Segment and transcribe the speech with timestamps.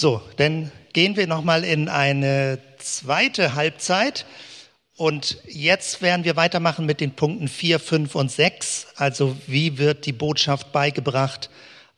[0.00, 4.24] So, dann gehen wir nochmal in eine zweite Halbzeit.
[4.96, 8.86] Und jetzt werden wir weitermachen mit den Punkten 4, 5 und 6.
[8.96, 11.50] Also wie wird die Botschaft beigebracht,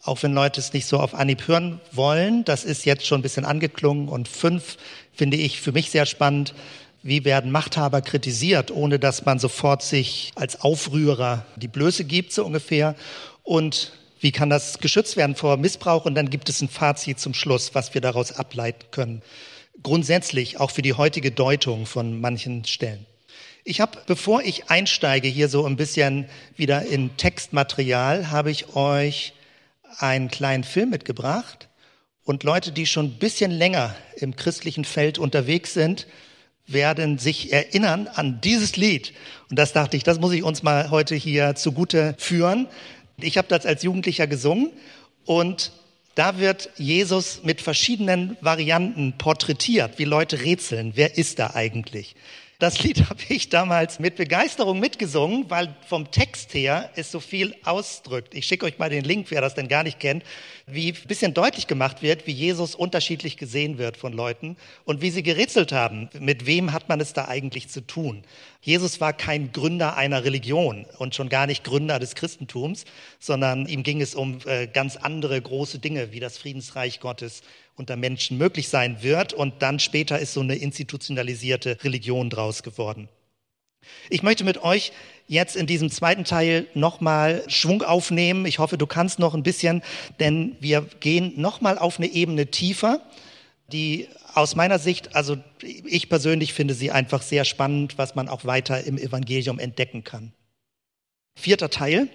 [0.02, 2.44] auch wenn Leute es nicht so auf Anhieb hören wollen.
[2.44, 4.08] Das ist jetzt schon ein bisschen angeklungen.
[4.08, 4.78] Und 5
[5.12, 6.54] finde ich für mich sehr spannend.
[7.04, 12.44] Wie werden Machthaber kritisiert, ohne dass man sofort sich als Aufrührer die Blöße gibt, so
[12.44, 12.96] ungefähr.
[13.44, 13.92] Und
[14.22, 16.06] wie kann das geschützt werden vor Missbrauch?
[16.06, 19.22] Und dann gibt es ein Fazit zum Schluss, was wir daraus ableiten können
[19.82, 23.06] grundsätzlich auch für die heutige Deutung von manchen Stellen.
[23.64, 29.34] Ich habe, bevor ich einsteige, hier so ein bisschen wieder in Textmaterial, habe ich euch
[29.98, 31.68] einen kleinen Film mitgebracht.
[32.24, 36.06] Und Leute, die schon ein bisschen länger im christlichen Feld unterwegs sind,
[36.66, 39.12] werden sich erinnern an dieses Lied.
[39.50, 42.68] Und das dachte ich, das muss ich uns mal heute hier zugute führen.
[43.22, 44.70] Ich habe das als Jugendlicher gesungen
[45.24, 45.72] und
[46.14, 50.92] da wird Jesus mit verschiedenen Varianten porträtiert, wie Leute rätseln.
[50.94, 52.14] Wer ist da eigentlich?
[52.62, 57.56] Das Lied habe ich damals mit Begeisterung mitgesungen, weil vom Text her es so viel
[57.64, 58.34] ausdrückt.
[58.34, 60.22] Ich schicke euch mal den Link, wer das denn gar nicht kennt,
[60.66, 65.10] wie ein bisschen deutlich gemacht wird, wie Jesus unterschiedlich gesehen wird von Leuten und wie
[65.10, 66.08] sie gerätselt haben.
[66.20, 68.22] Mit wem hat man es da eigentlich zu tun?
[68.60, 72.84] Jesus war kein Gründer einer Religion und schon gar nicht Gründer des Christentums,
[73.19, 77.42] sondern ihm ging es um äh, ganz andere große Dinge, wie das Friedensreich Gottes
[77.77, 79.33] unter Menschen möglich sein wird.
[79.33, 83.09] Und dann später ist so eine institutionalisierte Religion draus geworden.
[84.11, 84.92] Ich möchte mit euch
[85.27, 88.47] jetzt in diesem zweiten Teil nochmal Schwung aufnehmen.
[88.47, 89.83] Ich hoffe, du kannst noch ein bisschen,
[90.20, 93.00] denn wir gehen nochmal auf eine Ebene tiefer,
[93.73, 98.45] die aus meiner Sicht, also ich persönlich finde sie einfach sehr spannend, was man auch
[98.45, 100.33] weiter im Evangelium entdecken kann.
[101.34, 102.09] Vierter Teil,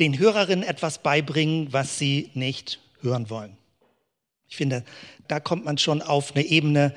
[0.00, 3.56] den Hörerinnen etwas beibringen, was sie nicht hören wollen.
[4.52, 4.84] Ich finde,
[5.28, 6.94] da kommt man schon auf eine Ebene,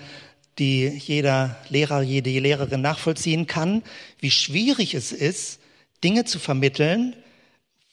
[0.59, 3.81] die jeder Lehrer, jede Lehrerin nachvollziehen kann,
[4.19, 5.61] wie schwierig es ist,
[6.03, 7.15] Dinge zu vermitteln,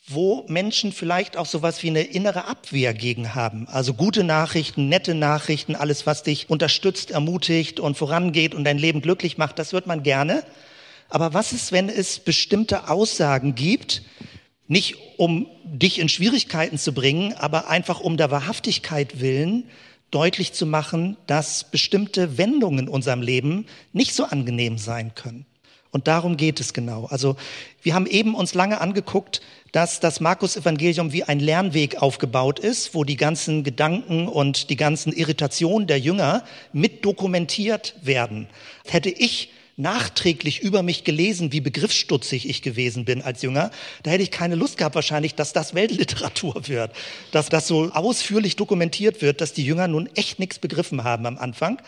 [0.09, 3.69] wo Menschen vielleicht auch sowas wie eine innere Abwehr gegen haben.
[3.69, 9.00] Also gute Nachrichten, nette Nachrichten, alles, was dich unterstützt, ermutigt und vorangeht und dein Leben
[9.00, 10.42] glücklich macht, das wird man gerne.
[11.08, 14.03] Aber was ist, wenn es bestimmte Aussagen gibt,
[14.69, 19.65] nicht um dich in Schwierigkeiten zu bringen, aber einfach um der Wahrhaftigkeit willen,
[20.11, 25.47] deutlich zu machen, dass bestimmte Wendungen in unserem Leben nicht so angenehm sein können.
[25.91, 27.05] Und darum geht es genau.
[27.05, 27.37] Also
[27.83, 29.43] wir haben eben uns lange angeguckt,
[29.73, 35.12] dass das Markus-Evangelium wie ein Lernweg aufgebaut ist, wo die ganzen Gedanken und die ganzen
[35.12, 38.49] Irritationen der Jünger mit dokumentiert werden.
[38.87, 43.71] Hätte ich nachträglich über mich gelesen, wie begriffsstutzig ich gewesen bin als Jünger,
[44.03, 46.93] da hätte ich keine Lust gehabt wahrscheinlich, dass das Weltliteratur wird,
[47.31, 51.38] dass das so ausführlich dokumentiert wird, dass die Jünger nun echt nichts begriffen haben am
[51.38, 51.81] Anfang.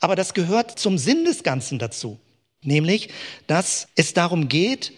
[0.00, 2.18] Aber das gehört zum Sinn des Ganzen dazu,
[2.62, 3.08] nämlich,
[3.46, 4.92] dass es darum geht,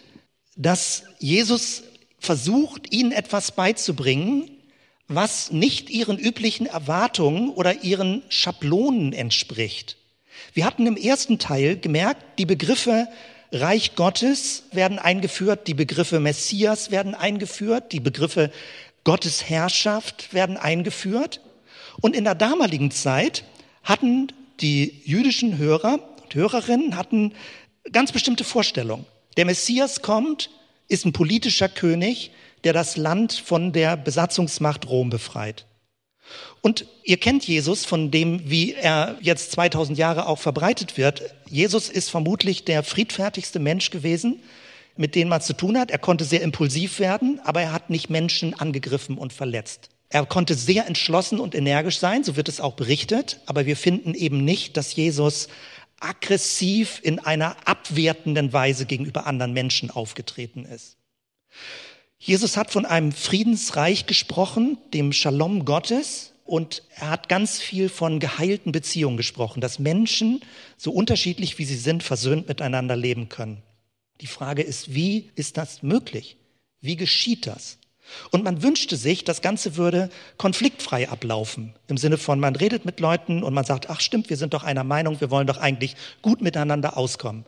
[0.55, 1.83] dass Jesus
[2.19, 4.51] versucht, ihnen etwas beizubringen,
[5.07, 9.98] was nicht ihren üblichen Erwartungen oder ihren Schablonen entspricht.
[10.53, 13.07] Wir hatten im ersten Teil gemerkt, die Begriffe
[13.51, 18.51] Reich Gottes werden eingeführt, die Begriffe Messias werden eingeführt, die Begriffe
[19.03, 21.41] Gottes Herrschaft werden eingeführt.
[22.01, 23.43] Und in der damaligen Zeit
[23.83, 24.27] hatten
[24.61, 27.33] die jüdischen Hörer und Hörerinnen hatten
[27.91, 29.05] ganz bestimmte Vorstellungen.
[29.37, 30.51] Der Messias kommt,
[30.87, 32.31] ist ein politischer König,
[32.63, 35.65] der das Land von der Besatzungsmacht Rom befreit.
[36.61, 41.33] Und ihr kennt Jesus von dem, wie er jetzt 2000 Jahre auch verbreitet wird.
[41.47, 44.41] Jesus ist vermutlich der friedfertigste Mensch gewesen,
[44.97, 45.91] mit dem man zu tun hat.
[45.91, 49.89] Er konnte sehr impulsiv werden, aber er hat nicht Menschen angegriffen und verletzt.
[50.09, 54.15] Er konnte sehr entschlossen und energisch sein, so wird es auch berichtet, aber wir finden
[54.15, 55.47] eben nicht, dass Jesus
[55.99, 60.97] aggressiv in einer abwertenden Weise gegenüber anderen Menschen aufgetreten ist.
[62.21, 68.19] Jesus hat von einem Friedensreich gesprochen, dem Shalom Gottes, und er hat ganz viel von
[68.19, 70.41] geheilten Beziehungen gesprochen, dass Menschen,
[70.77, 73.61] so unterschiedlich wie sie sind, versöhnt miteinander leben können.
[74.19, 76.37] Die Frage ist, wie ist das möglich?
[76.81, 77.77] Wie geschieht das?
[78.31, 81.75] Und man wünschte sich, das Ganze würde konfliktfrei ablaufen.
[81.87, 84.63] Im Sinne von, man redet mit Leuten und man sagt, ach stimmt, wir sind doch
[84.63, 87.45] einer Meinung, wir wollen doch eigentlich gut miteinander auskommen.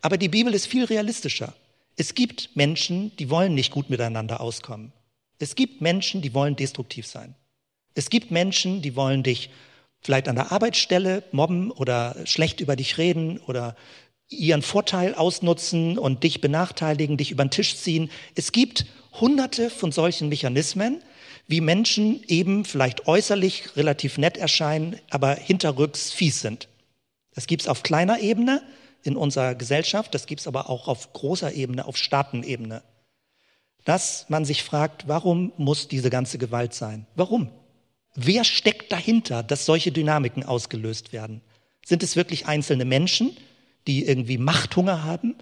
[0.00, 1.52] Aber die Bibel ist viel realistischer.
[2.00, 4.92] Es gibt Menschen, die wollen nicht gut miteinander auskommen.
[5.40, 7.34] Es gibt Menschen, die wollen destruktiv sein.
[7.94, 9.50] Es gibt Menschen, die wollen dich
[10.00, 13.74] vielleicht an der Arbeitsstelle mobben oder schlecht über dich reden oder
[14.28, 18.12] ihren Vorteil ausnutzen und dich benachteiligen, dich über den Tisch ziehen.
[18.36, 18.86] Es gibt
[19.20, 21.02] hunderte von solchen Mechanismen,
[21.48, 26.68] wie Menschen eben vielleicht äußerlich relativ nett erscheinen, aber hinterrücks fies sind.
[27.34, 28.62] Das gibt's auf kleiner Ebene
[29.08, 32.82] in unserer Gesellschaft, das gibt's aber auch auf großer Ebene, auf Staatenebene.
[33.84, 37.06] Dass man sich fragt, warum muss diese ganze Gewalt sein?
[37.14, 37.50] Warum?
[38.14, 41.40] Wer steckt dahinter, dass solche Dynamiken ausgelöst werden?
[41.86, 43.34] Sind es wirklich einzelne Menschen,
[43.86, 45.36] die irgendwie Machthunger haben?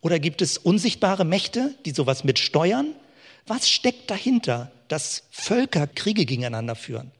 [0.00, 2.94] Oder gibt es unsichtbare Mächte, die sowas mitsteuern?
[3.46, 7.10] Was steckt dahinter, dass Völker Kriege gegeneinander führen?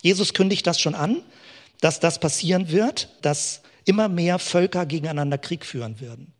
[0.00, 1.22] Jesus kündigt das schon an,
[1.80, 6.32] dass das passieren wird, dass immer mehr Völker gegeneinander Krieg führen werden.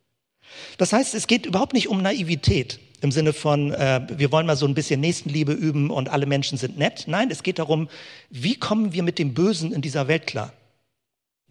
[0.78, 4.56] Das heißt, es geht überhaupt nicht um Naivität im Sinne von, äh, wir wollen mal
[4.56, 7.04] so ein bisschen Nächstenliebe üben und alle Menschen sind nett.
[7.06, 7.88] Nein, es geht darum,
[8.28, 10.52] wie kommen wir mit dem Bösen in dieser Welt klar?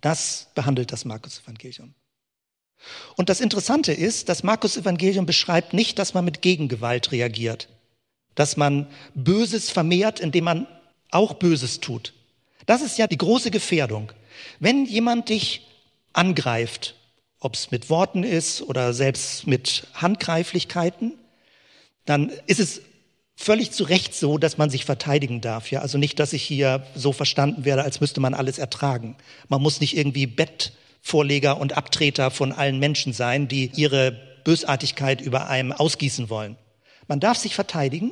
[0.02, 1.94] Das behandelt das Markus-Evangelium.
[3.16, 7.68] Und das Interessante ist, das Markus-Evangelium beschreibt nicht, dass man mit Gegengewalt reagiert,
[8.36, 10.68] dass man Böses vermehrt, indem man
[11.12, 12.14] auch Böses tut.
[12.66, 14.14] Das ist ja die große Gefährdung.
[14.60, 15.68] Wenn jemand dich
[16.14, 16.96] angreift,
[17.40, 21.14] ob es mit Worten ist oder selbst mit Handgreiflichkeiten,
[22.06, 22.82] dann ist es
[23.36, 25.72] völlig zu Recht so, dass man sich verteidigen darf.
[25.72, 29.16] Ja, also nicht, dass ich hier so verstanden werde, als müsste man alles ertragen.
[29.48, 34.12] Man muss nicht irgendwie Bettvorleger und Abtreter von allen Menschen sein, die ihre
[34.44, 36.58] Bösartigkeit über einem ausgießen wollen.
[37.08, 38.12] Man darf sich verteidigen.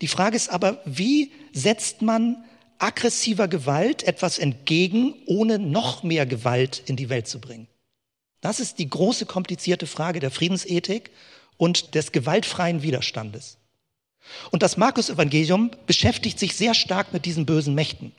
[0.00, 2.44] Die Frage ist aber, wie setzt man
[2.78, 7.66] aggressiver Gewalt etwas entgegen, ohne noch mehr Gewalt in die Welt zu bringen?
[8.40, 11.10] Das ist die große komplizierte Frage der Friedensethik
[11.56, 13.56] und des gewaltfreien Widerstandes.
[14.50, 18.12] Und das Markus-Evangelium beschäftigt sich sehr stark mit diesen bösen Mächten.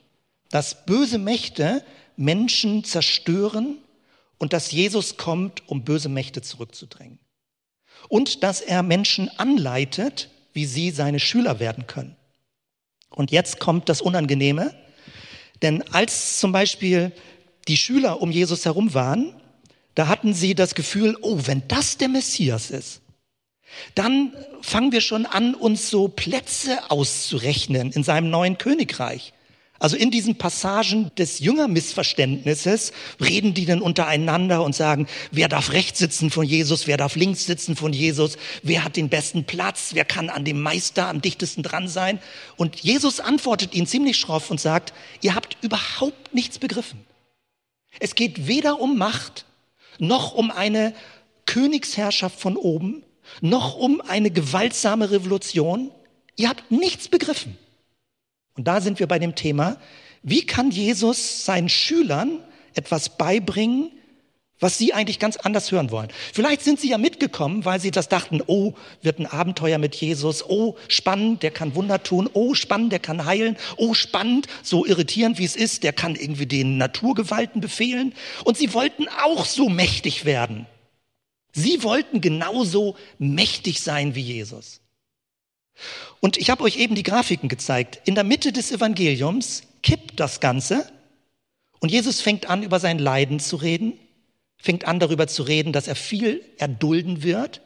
[0.50, 1.84] Dass böse Mächte
[2.16, 3.78] Menschen zerstören
[4.38, 7.18] und dass Jesus kommt, um böse Mächte zurückzudrängen.
[8.08, 12.16] Und dass er Menschen anleitet, wie sie seine Schüler werden können.
[13.10, 14.74] Und jetzt kommt das Unangenehme,
[15.62, 17.12] denn als zum Beispiel
[17.68, 19.34] die Schüler um Jesus herum waren,
[19.94, 23.00] da hatten sie das Gefühl, oh, wenn das der Messias ist,
[23.94, 29.32] dann fangen wir schon an, uns so Plätze auszurechnen in seinem neuen Königreich.
[29.78, 35.98] Also in diesen Passagen des Jüngermissverständnisses reden die dann untereinander und sagen, wer darf rechts
[35.98, 40.06] sitzen von Jesus, wer darf links sitzen von Jesus, wer hat den besten Platz, wer
[40.06, 42.20] kann an dem Meister am dichtesten dran sein.
[42.56, 47.04] Und Jesus antwortet ihnen ziemlich schroff und sagt, ihr habt überhaupt nichts begriffen.
[48.00, 49.44] Es geht weder um Macht,
[49.98, 50.94] noch um eine
[51.44, 53.02] Königsherrschaft von oben,
[53.40, 55.90] noch um eine gewaltsame Revolution.
[56.36, 57.58] Ihr habt nichts begriffen.
[58.56, 59.76] Und da sind wir bei dem Thema,
[60.22, 62.40] wie kann Jesus seinen Schülern
[62.74, 63.90] etwas beibringen,
[64.58, 66.08] was sie eigentlich ganz anders hören wollen.
[66.32, 68.72] Vielleicht sind sie ja mitgekommen, weil sie das dachten, oh,
[69.02, 73.26] wird ein Abenteuer mit Jesus, oh, spannend, der kann Wunder tun, oh, spannend, der kann
[73.26, 78.14] heilen, oh, spannend, so irritierend wie es ist, der kann irgendwie den Naturgewalten befehlen.
[78.44, 80.66] Und sie wollten auch so mächtig werden.
[81.52, 84.80] Sie wollten genauso mächtig sein wie Jesus.
[86.20, 88.00] Und ich habe euch eben die Grafiken gezeigt.
[88.06, 90.90] In der Mitte des Evangeliums kippt das Ganze
[91.80, 93.92] und Jesus fängt an, über sein Leiden zu reden,
[94.56, 97.60] fängt an, darüber zu reden, dass er viel erdulden wird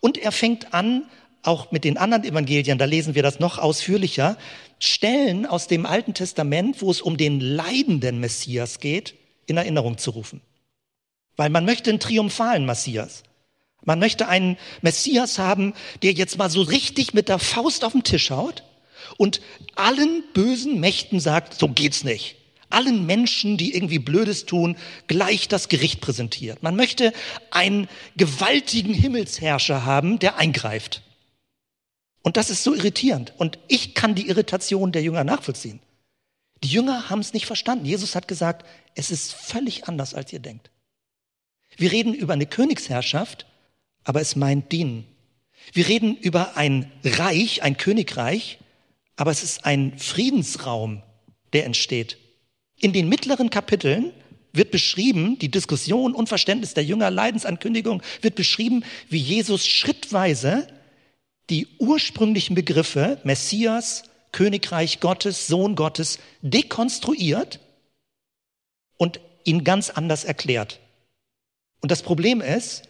[0.00, 1.04] und er fängt an,
[1.42, 4.36] auch mit den anderen Evangelien, da lesen wir das noch ausführlicher,
[4.78, 9.14] Stellen aus dem Alten Testament, wo es um den leidenden Messias geht,
[9.46, 10.40] in Erinnerung zu rufen.
[11.36, 13.22] Weil man möchte einen triumphalen Messias.
[13.84, 18.02] Man möchte einen Messias haben, der jetzt mal so richtig mit der Faust auf den
[18.02, 18.64] Tisch haut
[19.16, 19.40] und
[19.74, 22.36] allen bösen Mächten sagt, so geht's nicht.
[22.68, 26.62] Allen Menschen, die irgendwie Blödes tun, gleich das Gericht präsentiert.
[26.62, 27.12] Man möchte
[27.52, 31.02] einen gewaltigen Himmelsherrscher haben, der eingreift.
[32.22, 33.32] Und das ist so irritierend.
[33.36, 35.78] Und ich kann die Irritation der Jünger nachvollziehen.
[36.64, 37.84] Die Jünger haben es nicht verstanden.
[37.84, 38.66] Jesus hat gesagt,
[38.96, 40.70] es ist völlig anders, als ihr denkt.
[41.76, 43.46] Wir reden über eine Königsherrschaft,
[44.06, 45.04] aber es meint dienen.
[45.72, 48.58] Wir reden über ein Reich, ein Königreich,
[49.16, 51.02] aber es ist ein Friedensraum,
[51.52, 52.16] der entsteht.
[52.78, 54.12] In den mittleren Kapiteln
[54.52, 60.68] wird beschrieben, die Diskussion, Unverständnis der Jünger, Leidensankündigung, wird beschrieben, wie Jesus schrittweise
[61.50, 67.58] die ursprünglichen Begriffe Messias, Königreich Gottes, Sohn Gottes dekonstruiert
[68.98, 70.78] und ihn ganz anders erklärt.
[71.80, 72.84] Und das Problem ist,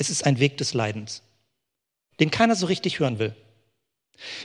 [0.00, 1.22] es ist ein Weg des Leidens,
[2.18, 3.36] den keiner so richtig hören will.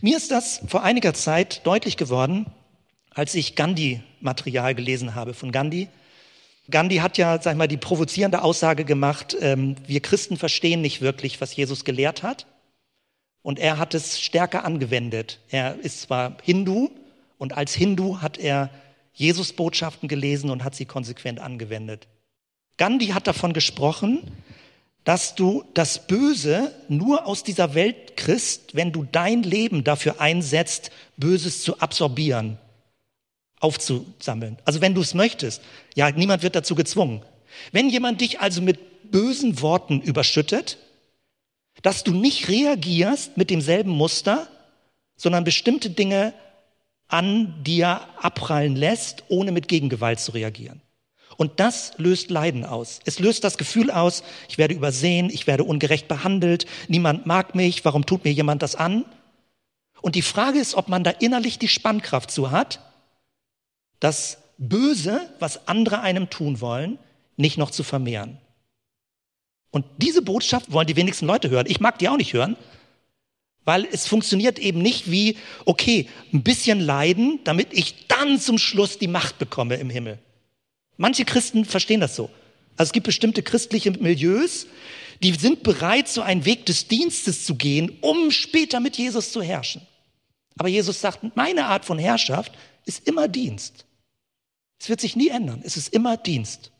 [0.01, 2.45] Mir ist das vor einiger Zeit deutlich geworden,
[3.09, 5.87] als ich Gandhi-Material gelesen habe von Gandhi.
[6.69, 10.99] Gandhi hat ja, sag ich mal, die provozierende Aussage gemacht, ähm, wir Christen verstehen nicht
[10.99, 12.47] wirklich, was Jesus gelehrt hat.
[13.41, 15.39] Und er hat es stärker angewendet.
[15.49, 16.89] Er ist zwar Hindu
[17.37, 18.71] und als Hindu hat er
[19.13, 22.07] Jesus-Botschaften gelesen und hat sie konsequent angewendet.
[22.77, 24.19] Gandhi hat davon gesprochen,
[25.05, 30.91] dass du das Böse nur aus dieser Welt kriegst, wenn du dein Leben dafür einsetzt,
[31.15, 32.57] Böses zu absorbieren,
[33.59, 34.57] aufzusammeln.
[34.65, 35.61] Also wenn du es möchtest.
[35.93, 37.21] Ja, niemand wird dazu gezwungen.
[37.71, 40.79] Wenn jemand dich also mit bösen Worten überschüttet,
[41.83, 44.47] dass du nicht reagierst mit demselben Muster,
[45.15, 46.33] sondern bestimmte Dinge
[47.07, 50.81] an dir abprallen lässt, ohne mit Gegengewalt zu reagieren.
[51.37, 52.99] Und das löst Leiden aus.
[53.05, 57.83] Es löst das Gefühl aus, ich werde übersehen, ich werde ungerecht behandelt, niemand mag mich,
[57.83, 59.05] warum tut mir jemand das an?
[60.01, 62.79] Und die Frage ist, ob man da innerlich die Spannkraft zu hat,
[63.99, 66.99] das Böse, was andere einem tun wollen,
[67.37, 68.37] nicht noch zu vermehren.
[69.71, 71.65] Und diese Botschaft wollen die wenigsten Leute hören.
[71.67, 72.55] Ich mag die auch nicht hören,
[73.65, 78.99] weil es funktioniert eben nicht wie, okay, ein bisschen leiden, damit ich dann zum Schluss
[78.99, 80.19] die Macht bekomme im Himmel.
[80.97, 82.29] Manche Christen verstehen das so.
[82.77, 84.67] Also es gibt bestimmte christliche Milieus,
[85.23, 89.41] die sind bereit, so einen Weg des Dienstes zu gehen, um später mit Jesus zu
[89.41, 89.81] herrschen.
[90.57, 92.53] Aber Jesus sagt, meine Art von Herrschaft
[92.85, 93.85] ist immer Dienst.
[94.79, 95.61] Es wird sich nie ändern.
[95.63, 96.71] Es ist immer Dienst.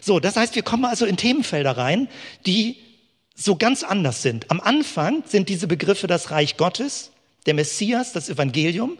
[0.00, 2.08] So, das heißt, wir kommen also in Themenfelder rein,
[2.46, 2.76] die
[3.34, 4.50] so ganz anders sind.
[4.50, 7.12] Am Anfang sind diese Begriffe das Reich Gottes,
[7.46, 8.98] der Messias, das Evangelium.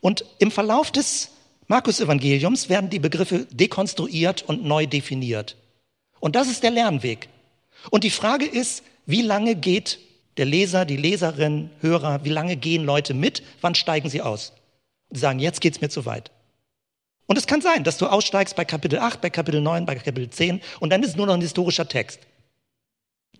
[0.00, 1.30] Und im Verlauf des
[1.68, 5.56] Markus-Evangeliums werden die Begriffe dekonstruiert und neu definiert.
[6.20, 7.28] Und das ist der Lernweg.
[7.90, 9.98] Und die Frage ist, wie lange geht
[10.36, 13.42] der Leser, die Leserin, Hörer, wie lange gehen Leute mit?
[13.60, 14.52] Wann steigen sie aus?
[15.10, 16.30] Und sagen, jetzt geht's mir zu weit.
[17.26, 20.30] Und es kann sein, dass du aussteigst bei Kapitel 8, bei Kapitel 9, bei Kapitel
[20.30, 22.20] 10 und dann ist nur noch ein historischer Text.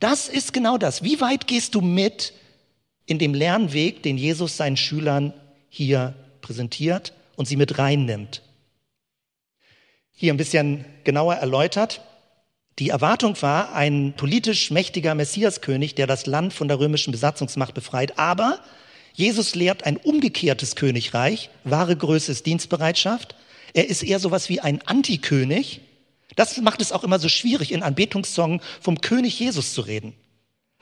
[0.01, 1.03] Das ist genau das.
[1.03, 2.33] Wie weit gehst du mit
[3.07, 5.35] in dem Lernweg, den Jesus seinen Schülern
[5.69, 7.13] hier präsentiert
[7.43, 8.41] und sie mit reinnimmt?
[10.13, 12.01] Hier ein bisschen genauer erläutert.
[12.79, 18.17] Die Erwartung war ein politisch mächtiger Messiaskönig, der das Land von der römischen Besatzungsmacht befreit.
[18.17, 18.61] Aber
[19.13, 21.51] Jesus lehrt ein umgekehrtes Königreich.
[21.65, 23.35] Wahre Größe ist Dienstbereitschaft.
[23.75, 25.81] Er ist eher sowas wie ein Antikönig.
[26.37, 30.15] Das macht es auch immer so schwierig, in Anbetungssongs vom König Jesus zu reden.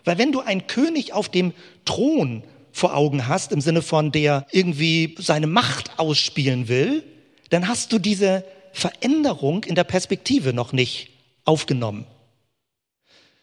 [0.04, 1.54] Weil wenn du einen König auf dem
[1.86, 7.02] Thron vor Augen hast, im Sinne von der irgendwie seine Macht ausspielen will,
[7.50, 11.10] dann hast du diese Veränderung in der Perspektive noch nicht
[11.44, 12.06] aufgenommen.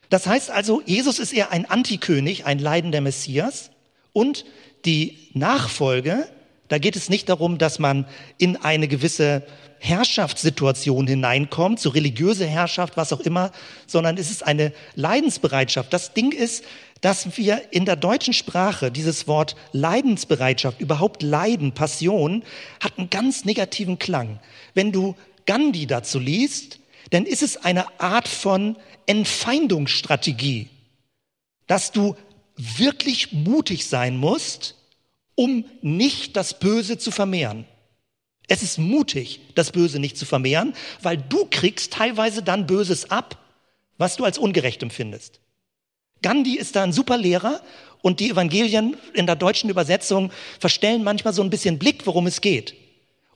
[0.10, 3.72] Das heißt also, Jesus ist eher ein Antikönig, ein leidender Messias
[4.13, 4.46] und
[4.86, 6.27] die Nachfolge
[6.67, 8.05] da geht es nicht darum, dass man
[8.38, 9.43] in eine gewisse
[9.79, 13.51] Herrschaftssituation hineinkommt, so religiöse Herrschaft, was auch immer,
[13.86, 15.93] sondern es ist eine Leidensbereitschaft.
[15.93, 16.63] Das Ding ist,
[17.01, 22.43] dass wir in der deutschen Sprache dieses Wort Leidensbereitschaft, überhaupt Leiden, Passion,
[22.79, 24.39] hat einen ganz negativen Klang.
[24.73, 26.79] Wenn du Gandhi dazu liest,
[27.11, 30.69] dann ist es eine Art von Entfeindungsstrategie,
[31.67, 32.15] dass du
[32.55, 34.75] wirklich mutig sein musst,
[35.35, 37.65] um nicht das Böse zu vermehren.
[38.47, 43.37] Es ist mutig, das Böse nicht zu vermehren, weil du kriegst teilweise dann Böses ab,
[43.97, 45.39] was du als ungerecht empfindest.
[46.21, 47.62] Gandhi ist da ein super Lehrer
[48.01, 52.41] und die Evangelien in der deutschen Übersetzung verstellen manchmal so ein bisschen Blick, worum es
[52.41, 52.75] geht.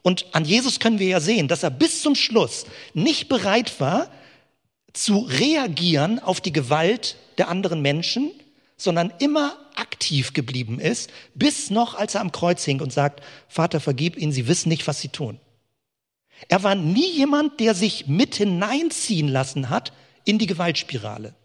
[0.01, 4.09] Und an Jesus können wir ja sehen, dass er bis zum Schluss nicht bereit war,
[4.93, 8.31] zu reagieren auf die Gewalt der anderen Menschen,
[8.77, 13.79] sondern immer aktiv geblieben ist, bis noch, als er am Kreuz hing und sagt, Vater,
[13.79, 15.39] vergib ihnen, sie wissen nicht, was sie tun.
[16.49, 19.93] Er war nie jemand, der sich mit hineinziehen lassen hat
[20.25, 21.35] in die Gewaltspirale.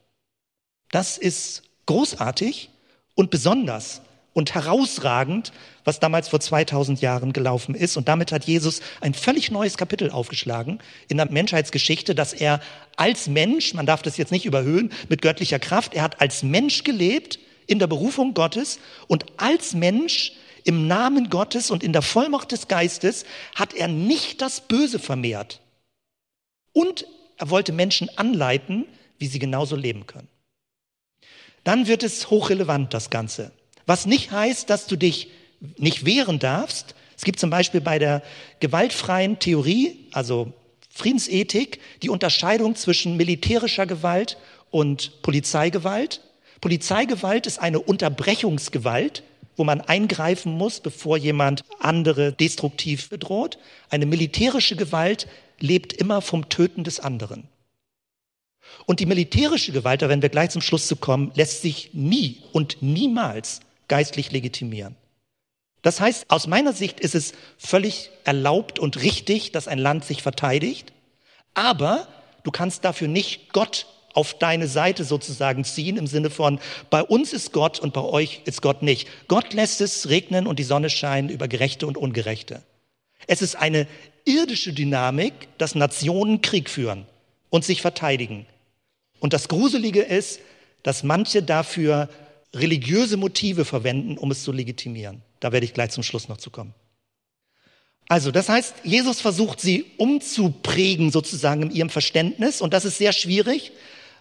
[0.91, 2.71] Das ist großartig
[3.15, 4.03] und besonders
[4.37, 5.51] und herausragend,
[5.85, 7.97] was damals vor 2000 Jahren gelaufen ist.
[7.97, 10.79] Und damit hat Jesus ein völlig neues Kapitel aufgeschlagen
[11.09, 12.61] in der Menschheitsgeschichte, dass er
[12.97, 16.85] als Mensch, man darf das jetzt nicht überhöhen, mit göttlicher Kraft, er hat als Mensch
[16.85, 20.33] gelebt in der Berufung Gottes und als Mensch
[20.65, 23.25] im Namen Gottes und in der Vollmacht des Geistes
[23.55, 25.63] hat er nicht das Böse vermehrt.
[26.73, 27.07] Und
[27.39, 28.85] er wollte Menschen anleiten,
[29.19, 30.29] wie sie genauso leben können.
[31.67, 33.51] Dann wird es hochrelevant, das Ganze.
[33.87, 35.31] Was nicht heißt, dass du dich
[35.79, 36.95] nicht wehren darfst.
[37.17, 38.23] Es gibt zum Beispiel bei der
[38.61, 40.53] gewaltfreien Theorie, also
[40.91, 44.37] Friedensethik, die Unterscheidung zwischen militärischer Gewalt
[44.71, 46.21] und Polizeigewalt.
[46.61, 49.25] Polizeigewalt ist eine Unterbrechungsgewalt,
[49.57, 53.59] wo man eingreifen muss, bevor jemand andere destruktiv bedroht.
[53.91, 55.27] Eine militärische Gewalt
[55.59, 57.49] lebt immer vom Töten des anderen.
[58.87, 62.43] Und die militärische Gewalt, da werden wir gleich zum Schluss zu kommen, lässt sich nie
[62.53, 64.97] und niemals geistlich legitimieren.
[65.83, 70.23] Das heißt, aus meiner Sicht ist es völlig erlaubt und richtig, dass ein Land sich
[70.23, 70.93] verteidigt,
[71.55, 72.09] aber
[72.43, 76.59] du kannst dafür nicht Gott auf deine Seite sozusagen ziehen im Sinne von,
[76.89, 79.09] bei uns ist Gott und bei euch ist Gott nicht.
[79.29, 82.63] Gott lässt es regnen und die Sonne scheinen über Gerechte und Ungerechte.
[83.27, 83.87] Es ist eine
[84.25, 87.07] irdische Dynamik, dass Nationen Krieg führen
[87.51, 88.47] und sich verteidigen.
[89.21, 90.41] Und das Gruselige ist,
[90.83, 92.09] dass manche dafür
[92.55, 95.23] religiöse Motive verwenden, um es zu legitimieren.
[95.41, 96.75] Da werde ich gleich zum Schluss noch zu kommen.
[98.09, 103.13] Also, das heißt, Jesus versucht sie umzuprägen sozusagen in ihrem Verständnis und das ist sehr
[103.13, 103.73] schwierig,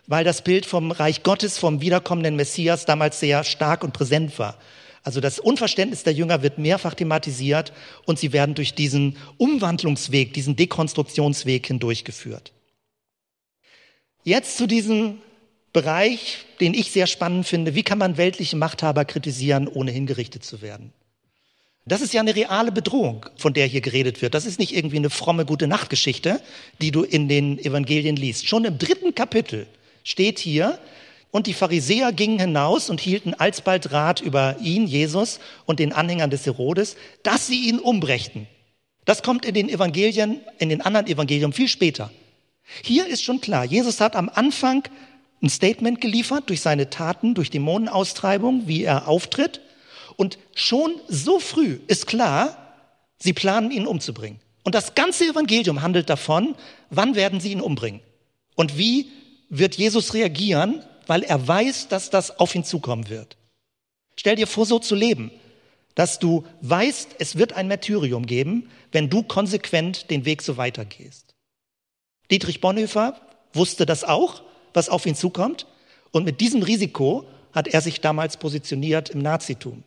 [0.07, 4.57] weil das Bild vom Reich Gottes, vom wiederkommenden Messias damals sehr stark und präsent war.
[5.03, 7.73] Also das Unverständnis der Jünger wird mehrfach thematisiert
[8.05, 12.54] und sie werden durch diesen Umwandlungsweg, diesen Dekonstruktionsweg hindurchgeführt.
[14.25, 15.19] Jetzt zu diesem
[15.71, 17.75] Bereich, den ich sehr spannend finde.
[17.75, 20.91] Wie kann man weltliche Machthaber kritisieren, ohne hingerichtet zu werden?
[21.85, 24.33] Das ist ja eine reale Bedrohung, von der hier geredet wird.
[24.33, 26.41] Das ist nicht irgendwie eine fromme gute Nachtgeschichte,
[26.81, 28.47] die du in den Evangelien liest.
[28.47, 29.67] Schon im dritten Kapitel
[30.03, 30.79] steht hier,
[31.29, 36.31] und die Pharisäer gingen hinaus und hielten alsbald Rat über ihn, Jesus, und den Anhängern
[36.31, 38.47] des Herodes, dass sie ihn umbrächten.
[39.03, 42.09] Das kommt in den Evangelien, in den anderen Evangelien viel später.
[42.83, 44.83] Hier ist schon klar, Jesus hat am Anfang
[45.41, 49.61] ein Statement geliefert durch seine Taten, durch Dämonenaustreibung, wie er auftritt.
[50.15, 52.75] Und schon so früh ist klar,
[53.19, 54.39] sie planen ihn umzubringen.
[54.63, 56.55] Und das ganze Evangelium handelt davon,
[56.89, 58.01] wann werden sie ihn umbringen?
[58.55, 59.11] Und wie
[59.49, 63.37] wird Jesus reagieren, weil er weiß, dass das auf ihn zukommen wird.
[64.15, 65.31] Stell dir vor, so zu leben,
[65.93, 71.34] dass du weißt, es wird ein Märtyrium geben, wenn du konsequent den Weg so weitergehst.
[72.31, 73.19] Dietrich Bonhoeffer
[73.53, 74.41] wusste das auch,
[74.73, 75.65] was auf ihn zukommt.
[76.11, 79.83] Und mit diesem Risiko hat er sich damals positioniert im Nazitum.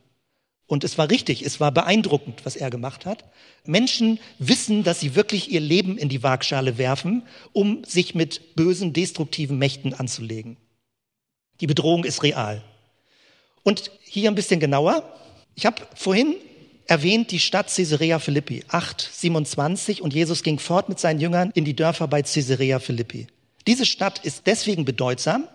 [0.66, 3.24] Und es war richtig, es war beeindruckend, was er gemacht hat.
[3.64, 8.92] Menschen wissen, dass sie wirklich ihr Leben in die Waagschale werfen, um sich mit bösen,
[8.92, 10.58] destruktiven Mächten anzulegen.
[11.60, 12.62] Die Bedrohung ist real.
[13.62, 15.02] Und hier ein bisschen genauer.
[15.54, 16.36] Ich habe vorhin
[16.88, 21.76] erwähnt die Stadt Caesarea Philippi, 827, und Jesus ging fort mit seinen Jüngern in die
[21.76, 23.28] Dörfer bei Caesarea Philippi.
[23.66, 25.46] Diese Stadt ist deswegen bedeutsam,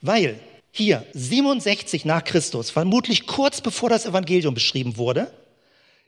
[0.00, 0.38] weil
[0.70, 5.30] hier 67 nach Christus, vermutlich kurz bevor das Evangelium beschrieben wurde,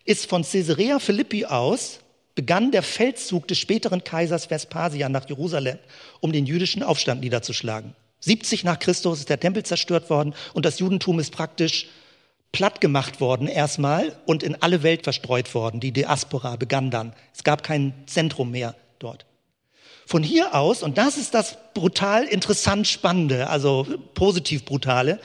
[0.04, 2.00] ist von Caesarea Philippi aus
[2.34, 5.78] begann der Feldzug des späteren Kaisers Vespasian nach Jerusalem,
[6.20, 7.94] um den jüdischen Aufstand niederzuschlagen.
[8.20, 11.88] 70 nach Christus ist der Tempel zerstört worden und das Judentum ist praktisch
[12.54, 15.80] platt gemacht worden erstmal und in alle Welt verstreut worden.
[15.80, 17.12] Die Diaspora begann dann.
[17.34, 19.26] Es gab kein Zentrum mehr dort.
[20.06, 25.18] Von hier aus, und das ist das brutal interessant Spannende, also positiv brutale,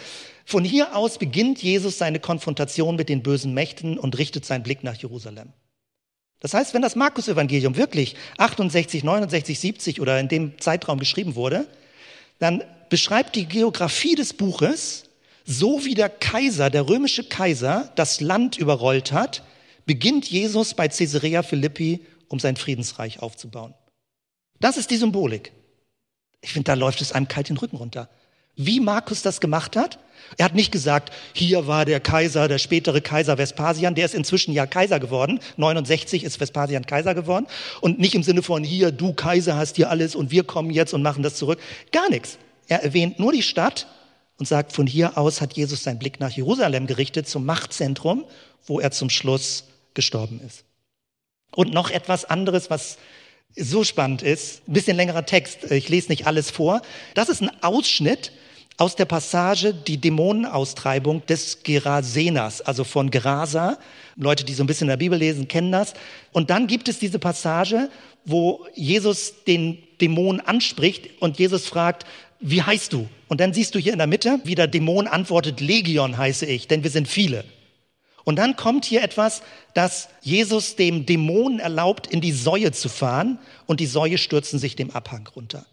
[0.43, 4.83] von hier aus beginnt Jesus seine Konfrontation mit den bösen Mächten und richtet seinen Blick
[4.83, 5.53] nach Jerusalem.
[6.39, 11.67] Das heißt, wenn das Markus-Evangelium wirklich 68, 69, 70 oder in dem Zeitraum geschrieben wurde,
[12.39, 15.03] dann beschreibt die Geografie des Buches,
[15.49, 19.41] so wie der Kaiser, der römische Kaiser, das Land überrollt hat,
[19.87, 23.73] beginnt Jesus bei Caesarea Philippi, um sein Friedensreich aufzubauen.
[24.59, 25.51] Das ist die Symbolik.
[26.41, 28.09] Ich finde, da läuft es einem kalt den Rücken runter.
[28.55, 29.97] Wie Markus das gemacht hat?
[30.37, 34.53] Er hat nicht gesagt, hier war der Kaiser, der spätere Kaiser Vespasian, der ist inzwischen
[34.53, 35.39] ja Kaiser geworden.
[35.57, 37.47] 69 ist Vespasian Kaiser geworden.
[37.81, 40.93] Und nicht im Sinne von, hier, du Kaiser hast hier alles und wir kommen jetzt
[40.93, 41.59] und machen das zurück.
[41.91, 42.37] Gar nichts.
[42.67, 43.87] Er erwähnt nur die Stadt
[44.39, 48.25] und sagt, von hier aus hat Jesus seinen Blick nach Jerusalem gerichtet, zum Machtzentrum,
[48.65, 50.63] wo er zum Schluss gestorben ist.
[51.51, 52.97] Und noch etwas anderes, was
[53.55, 56.81] so spannend ist, ein bisschen längerer Text, ich lese nicht alles vor.
[57.15, 58.31] Das ist ein Ausschnitt
[58.77, 63.77] aus der Passage die Dämonenaustreibung des Gerasenas, also von Gerasa.
[64.15, 65.93] Leute, die so ein bisschen in der Bibel lesen, kennen das.
[66.31, 67.89] Und dann gibt es diese Passage,
[68.23, 72.05] wo Jesus den Dämon anspricht und Jesus fragt,
[72.39, 73.07] wie heißt du?
[73.27, 76.67] Und dann siehst du hier in der Mitte, wie der Dämon antwortet, Legion heiße ich,
[76.67, 77.43] denn wir sind viele.
[78.23, 79.41] Und dann kommt hier etwas,
[79.73, 84.75] dass Jesus dem Dämon erlaubt, in die Säue zu fahren und die Säue stürzen sich
[84.75, 85.65] dem Abhang runter.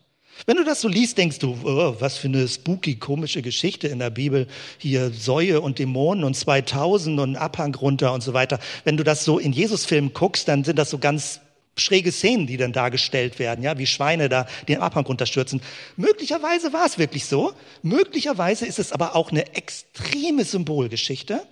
[0.44, 3.98] Wenn du das so liest, denkst du, oh, was für eine spooky, komische Geschichte in
[3.98, 4.46] der Bibel.
[4.76, 8.58] Hier Säue und Dämonen und 2000 und Abhang runter und so weiter.
[8.84, 11.40] Wenn du das so in Jesus-Filmen guckst, dann sind das so ganz
[11.76, 15.60] schräge Szenen, die dann dargestellt werden, ja, wie Schweine da den Abhang runterstürzen.
[15.96, 17.52] Möglicherweise war es wirklich so.
[17.82, 21.46] Möglicherweise ist es aber auch eine extreme Symbolgeschichte,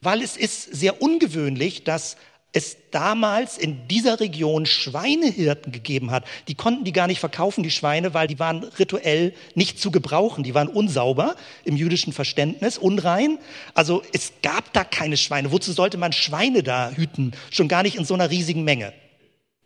[0.00, 2.16] weil es ist sehr ungewöhnlich, dass
[2.54, 6.24] es damals in dieser Region Schweinehirten gegeben hat.
[6.46, 10.44] Die konnten die gar nicht verkaufen, die Schweine, weil die waren rituell nicht zu gebrauchen.
[10.44, 13.38] Die waren unsauber im jüdischen Verständnis, unrein.
[13.74, 15.50] Also es gab da keine Schweine.
[15.50, 17.32] Wozu sollte man Schweine da hüten?
[17.50, 18.92] Schon gar nicht in so einer riesigen Menge.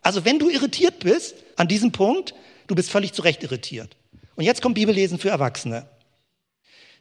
[0.08, 2.34] Also wenn du irritiert bist an diesem Punkt,
[2.66, 3.94] du bist völlig zu Recht irritiert.
[4.36, 5.86] Und jetzt kommt Bibellesen für Erwachsene.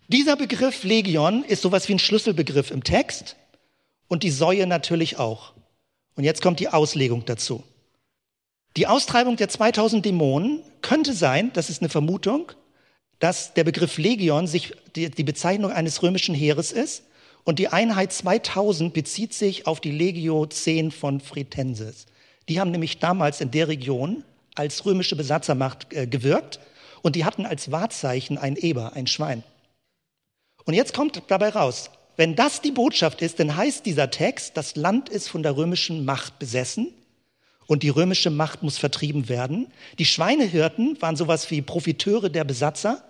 [0.09, 3.37] Dieser Begriff Legion ist sowas wie ein Schlüsselbegriff im Text
[4.09, 5.53] und die Säue natürlich auch.
[6.15, 7.63] Und jetzt kommt die Auslegung dazu.
[8.75, 12.51] Die Austreibung der 2000 Dämonen könnte sein, das ist eine Vermutung,
[13.19, 17.03] dass der Begriff Legion sich die, die Bezeichnung eines römischen Heeres ist
[17.45, 22.05] und die Einheit 2000 bezieht sich auf die Legio 10 von Fretensis.
[22.49, 24.23] Die haben nämlich damals in der Region
[24.55, 26.59] als römische Besatzermacht äh, gewirkt
[27.01, 29.43] und die hatten als Wahrzeichen ein Eber, ein Schwein.
[30.65, 34.75] Und jetzt kommt dabei raus, wenn das die Botschaft ist, dann heißt dieser Text, das
[34.75, 36.91] Land ist von der römischen Macht besessen
[37.67, 39.67] und die römische Macht muss vertrieben werden.
[39.99, 43.03] Die Schweinehirten waren sowas wie Profiteure der Besatzer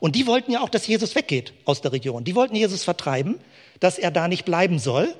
[0.00, 2.24] und die wollten ja auch, dass Jesus weggeht aus der Region.
[2.24, 3.40] Die wollten Jesus vertreiben,
[3.80, 5.12] dass er da nicht bleiben soll.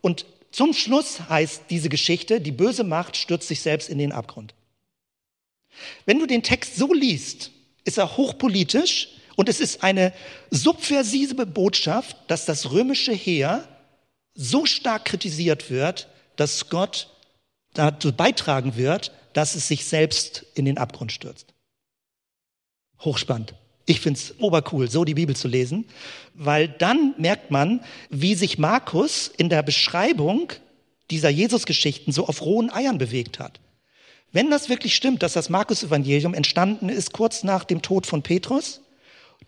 [0.00, 4.54] Und zum Schluss heißt diese Geschichte, die böse Macht stürzt sich selbst in den Abgrund.
[6.06, 7.50] Wenn du den Text so liest,
[7.84, 9.08] ist er hochpolitisch,
[9.38, 10.12] und es ist eine
[10.50, 13.68] subversive Botschaft, dass das römische Heer
[14.34, 17.14] so stark kritisiert wird, dass Gott
[17.72, 21.54] dazu beitragen wird, dass es sich selbst in den Abgrund stürzt.
[22.98, 23.54] Hochspannend.
[23.88, 25.86] Ich finde es obercool, so die Bibel zu lesen,
[26.34, 30.52] weil dann merkt man, wie sich Markus in der Beschreibung
[31.10, 33.60] dieser Jesus-Geschichten so auf rohen Eiern bewegt hat.
[34.30, 38.82] Wenn das wirklich stimmt, dass das Markus-Evangelium entstanden ist kurz nach dem Tod von Petrus,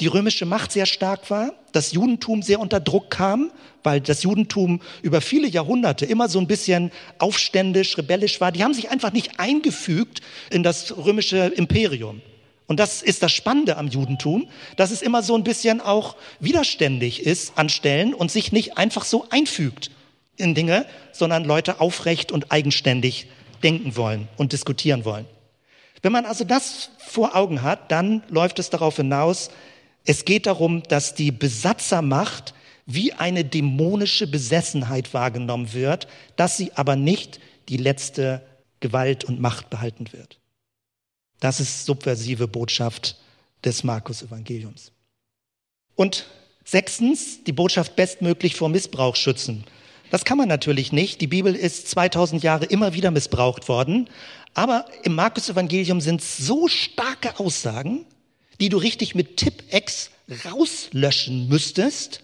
[0.00, 4.80] die römische Macht sehr stark war, das Judentum sehr unter Druck kam, weil das Judentum
[5.02, 8.52] über viele Jahrhunderte immer so ein bisschen aufständisch, rebellisch war.
[8.52, 12.22] Die haben sich einfach nicht eingefügt in das römische Imperium.
[12.70, 17.26] Und das ist das Spannende am Judentum, dass es immer so ein bisschen auch widerständig
[17.26, 19.90] ist an Stellen und sich nicht einfach so einfügt
[20.36, 23.26] in Dinge, sondern Leute aufrecht und eigenständig
[23.64, 25.26] denken wollen und diskutieren wollen.
[26.02, 29.50] Wenn man also das vor Augen hat, dann läuft es darauf hinaus,
[30.04, 32.54] es geht darum, dass die Besatzermacht
[32.86, 36.06] wie eine dämonische Besessenheit wahrgenommen wird,
[36.36, 38.46] dass sie aber nicht die letzte
[38.78, 40.39] Gewalt und Macht behalten wird.
[41.40, 43.16] Das ist subversive Botschaft
[43.64, 44.92] des Markus-Evangeliums.
[45.96, 46.26] Und
[46.64, 49.64] sechstens, die Botschaft bestmöglich vor Missbrauch schützen.
[50.10, 51.20] Das kann man natürlich nicht.
[51.20, 54.08] Die Bibel ist 2000 Jahre immer wieder missbraucht worden.
[54.54, 58.04] Aber im Markus-Evangelium sind so starke Aussagen,
[58.60, 60.10] die du richtig mit Tipp-Ex
[60.44, 62.22] rauslöschen müsstest,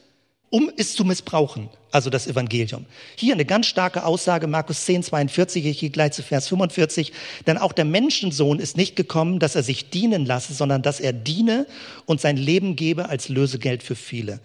[0.50, 2.86] um es zu missbrauchen, also das Evangelium.
[3.16, 7.12] Hier eine ganz starke Aussage, Markus 10, 42, ich gehe gleich zu Vers 45,
[7.46, 11.12] denn auch der Menschensohn ist nicht gekommen, dass er sich dienen lasse, sondern dass er
[11.12, 11.66] diene
[12.04, 14.40] und sein Leben gebe als Lösegeld für viele.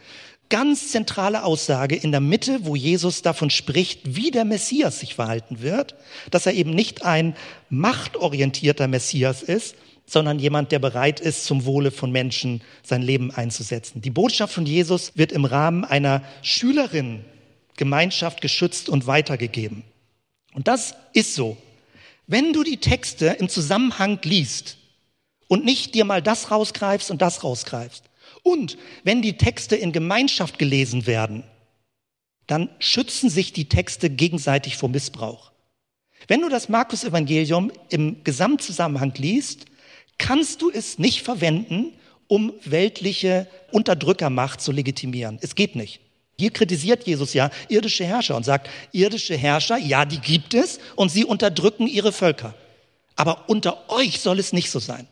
[0.49, 5.61] Ganz zentrale Aussage in der Mitte, wo Jesus davon spricht, wie der Messias sich verhalten
[5.61, 5.95] wird,
[6.29, 7.35] dass er eben nicht ein
[7.69, 9.75] machtorientierter Messias ist,
[10.11, 14.01] sondern jemand, der bereit ist, zum Wohle von Menschen sein Leben einzusetzen.
[14.01, 19.83] Die Botschaft von Jesus wird im Rahmen einer Schülerinnengemeinschaft geschützt und weitergegeben.
[20.53, 21.55] Und das ist so.
[22.27, 24.75] Wenn du die Texte im Zusammenhang liest
[25.47, 28.03] und nicht dir mal das rausgreifst und das rausgreifst,
[28.43, 31.45] und wenn die Texte in Gemeinschaft gelesen werden,
[32.47, 35.53] dann schützen sich die Texte gegenseitig vor Missbrauch.
[36.27, 39.67] Wenn du das Markus-Evangelium im Gesamtzusammenhang liest,
[40.17, 41.93] kannst du es nicht verwenden,
[42.27, 45.37] um weltliche Unterdrückermacht zu legitimieren.
[45.41, 45.99] Es geht nicht.
[46.37, 51.09] Hier kritisiert Jesus ja irdische Herrscher und sagt, irdische Herrscher, ja, die gibt es und
[51.09, 52.55] sie unterdrücken ihre Völker.
[53.15, 55.07] Aber unter euch soll es nicht so sein.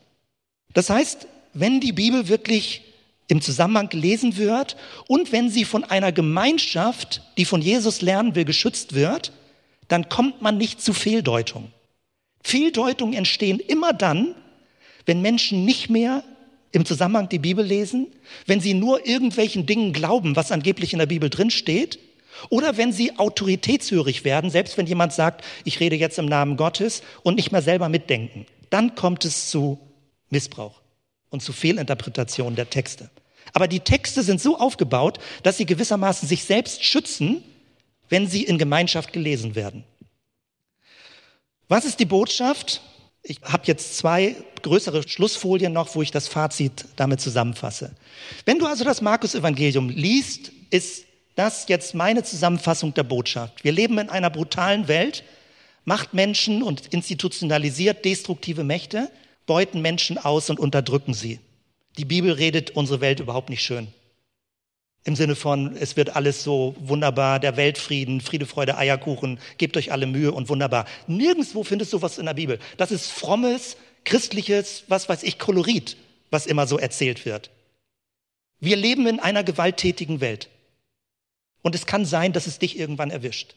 [0.72, 2.82] Das heißt, wenn die Bibel wirklich
[3.28, 8.44] im Zusammenhang gelesen wird und wenn sie von einer Gemeinschaft, die von Jesus lernen will,
[8.44, 9.32] geschützt wird,
[9.88, 11.72] dann kommt man nicht zu Fehldeutungen.
[12.42, 14.34] Fehldeutungen entstehen immer dann,
[15.10, 16.22] wenn Menschen nicht mehr
[16.70, 18.06] im Zusammenhang die Bibel lesen,
[18.46, 21.98] wenn sie nur irgendwelchen Dingen glauben, was angeblich in der Bibel drin steht,
[22.48, 27.02] oder wenn sie autoritätshörig werden, selbst wenn jemand sagt, ich rede jetzt im Namen Gottes
[27.24, 29.80] und nicht mehr selber mitdenken, dann kommt es zu
[30.28, 30.80] Missbrauch
[31.28, 33.10] und zu Fehlinterpretationen der Texte.
[33.52, 37.42] Aber die Texte sind so aufgebaut, dass sie gewissermaßen sich selbst schützen,
[38.10, 39.82] wenn sie in Gemeinschaft gelesen werden.
[41.66, 42.80] Was ist die Botschaft?
[43.22, 47.94] Ich habe jetzt zwei größere Schlussfolien noch, wo ich das Fazit damit zusammenfasse.
[48.44, 51.04] Wenn du also das Markus-Evangelium liest, ist
[51.34, 53.64] das jetzt meine Zusammenfassung der Botschaft.
[53.64, 55.24] Wir leben in einer brutalen Welt,
[55.84, 59.10] macht Menschen und institutionalisiert destruktive Mächte,
[59.46, 61.40] beuten Menschen aus und unterdrücken sie.
[61.98, 63.88] Die Bibel redet unsere Welt überhaupt nicht schön.
[65.04, 69.92] Im Sinne von, es wird alles so wunderbar, der Weltfrieden, Friede, Freude, Eierkuchen, gebt euch
[69.92, 70.84] alle Mühe und wunderbar.
[71.06, 72.58] Nirgendwo findest du was in der Bibel.
[72.76, 75.96] Das ist frommes, christliches, was weiß ich, Kolorit,
[76.30, 77.50] was immer so erzählt wird.
[78.60, 80.50] Wir leben in einer gewalttätigen Welt.
[81.62, 83.54] Und es kann sein, dass es dich irgendwann erwischt.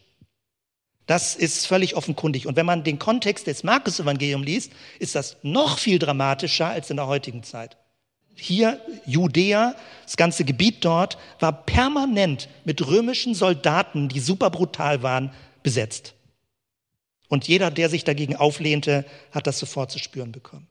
[1.06, 2.46] Das ist völlig offenkundig.
[2.46, 6.96] Und wenn man den Kontext des Markus-Evangeliums liest, ist das noch viel dramatischer als in
[6.96, 7.76] der heutigen Zeit.
[8.36, 15.30] Hier, Judäa, das ganze Gebiet dort, war permanent mit römischen Soldaten, die super brutal waren,
[15.62, 16.14] besetzt.
[17.28, 20.66] Und jeder, der sich dagegen auflehnte, hat das sofort zu spüren bekommen.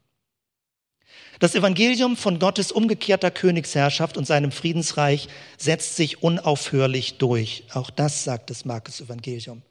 [1.39, 7.63] Das Evangelium von Gottes umgekehrter Königsherrschaft und seinem Friedensreich setzt sich unaufhörlich durch.
[7.73, 9.61] Auch das sagt das Markus Evangelium.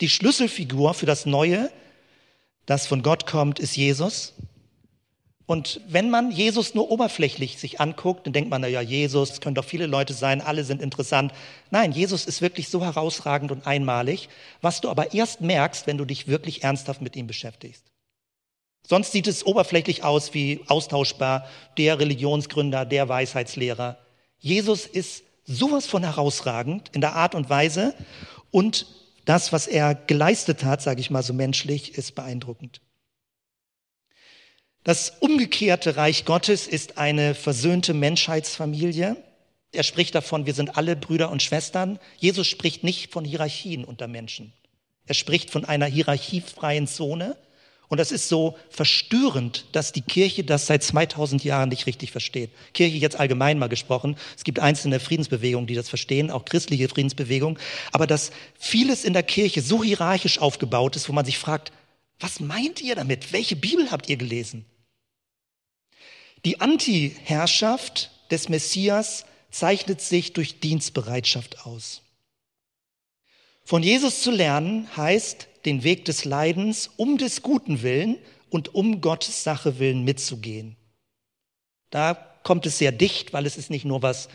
[0.00, 1.70] Die Schlüsselfigur für das Neue,
[2.66, 4.34] das von Gott kommt, ist Jesus.
[5.50, 9.40] Und wenn man Jesus nur oberflächlich sich anguckt, dann denkt man, na ja, Jesus, es
[9.40, 11.32] können doch viele Leute sein, alle sind interessant.
[11.72, 14.28] Nein, Jesus ist wirklich so herausragend und einmalig,
[14.60, 17.82] was du aber erst merkst, wenn du dich wirklich ernsthaft mit ihm beschäftigst.
[18.86, 23.98] Sonst sieht es oberflächlich aus wie austauschbar, der Religionsgründer, der Weisheitslehrer.
[24.38, 27.96] Jesus ist sowas von herausragend in der Art und Weise
[28.52, 28.86] und
[29.24, 32.80] das, was er geleistet hat, sage ich mal so menschlich, ist beeindruckend.
[34.82, 39.16] Das umgekehrte Reich Gottes ist eine versöhnte Menschheitsfamilie.
[39.72, 41.98] Er spricht davon, wir sind alle Brüder und Schwestern.
[42.16, 44.52] Jesus spricht nicht von Hierarchien unter Menschen.
[45.06, 47.36] Er spricht von einer hierarchiefreien Zone.
[47.88, 52.50] Und das ist so verstörend, dass die Kirche das seit 2000 Jahren nicht richtig versteht.
[52.72, 54.16] Kirche jetzt allgemein mal gesprochen.
[54.36, 57.58] Es gibt einzelne Friedensbewegungen, die das verstehen, auch christliche Friedensbewegungen.
[57.90, 61.72] Aber dass vieles in der Kirche so hierarchisch aufgebaut ist, wo man sich fragt,
[62.20, 63.32] was meint ihr damit?
[63.32, 64.66] Welche Bibel habt ihr gelesen?
[66.44, 72.02] Die Anti-Herrschaft des Messias zeichnet sich durch Dienstbereitschaft aus.
[73.64, 78.16] Von Jesus zu lernen heißt, den Weg des Leidens um des Guten willen
[78.48, 80.76] und um Gottes Sache willen mitzugehen.
[81.90, 84.28] Da kommt es sehr dicht, weil es ist nicht nur was,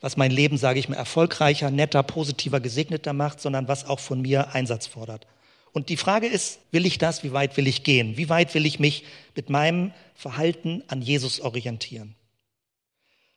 [0.00, 4.22] was mein Leben, sage ich mal, erfolgreicher, netter, positiver, gesegneter macht, sondern was auch von
[4.22, 5.26] mir Einsatz fordert.
[5.72, 7.22] Und die Frage ist, will ich das?
[7.22, 8.16] Wie weit will ich gehen?
[8.16, 9.04] Wie weit will ich mich
[9.36, 12.14] mit meinem Verhalten an Jesus orientieren?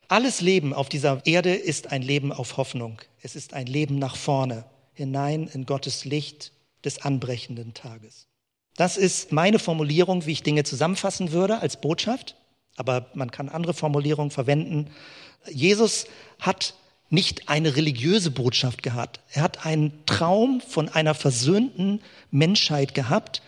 [0.08, 3.02] Alles Leben auf dieser Erde ist ein Leben auf Hoffnung.
[3.22, 6.52] Es ist ein Leben nach vorne, hinein in Gottes Licht
[6.84, 8.28] des anbrechenden Tages.
[8.76, 12.36] Das ist meine Formulierung, wie ich Dinge zusammenfassen würde als Botschaft.
[12.76, 14.90] Aber man kann andere Formulierungen verwenden.
[15.52, 16.06] Jesus
[16.40, 16.74] hat
[17.14, 19.20] nicht eine religiöse Botschaft gehabt.
[19.32, 23.44] Er hat einen Traum von einer versöhnten Menschheit gehabt,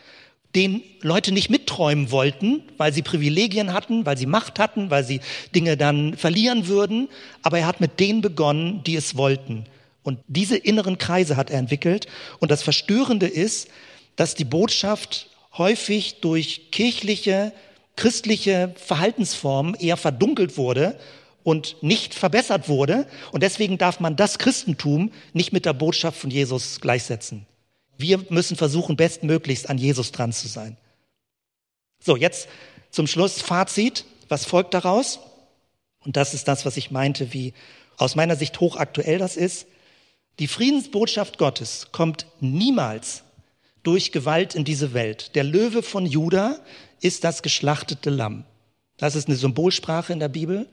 [0.54, 5.20] den Leute nicht mitträumen wollten, weil sie Privilegien hatten, weil sie Macht hatten, weil sie
[5.54, 7.10] Dinge dann verlieren würden.
[7.42, 9.66] Aber er hat mit denen begonnen, die es wollten.
[10.04, 12.08] Und diese inneren Kreise hat er entwickelt.
[12.40, 13.68] Und das Verstörende ist,
[14.16, 17.52] dass die Botschaft häufig durch kirchliche,
[17.96, 20.98] christliche Verhaltensformen eher verdunkelt wurde
[21.46, 23.08] und nicht verbessert wurde.
[23.32, 27.46] Und deswegen darf man das Christentum nicht mit der Botschaft von Jesus gleichsetzen.
[27.98, 30.76] Wir müssen versuchen, bestmöglichst an Jesus dran zu sein.
[32.00, 32.50] So, jetzt
[32.90, 34.06] zum Schluss Fazit.
[34.28, 35.20] Was folgt daraus?
[36.04, 37.54] Und das ist das, was ich meinte, wie
[37.98, 39.68] aus meiner Sicht hochaktuell das ist.
[40.40, 43.22] Die Friedensbotschaft Gottes kommt niemals
[43.84, 45.36] durch Gewalt in diese Welt.
[45.36, 46.58] Der Löwe von Juda
[47.02, 48.46] ist das geschlachtete Lamm.
[48.98, 50.68] Das ist eine Symbolsprache in der Bibel.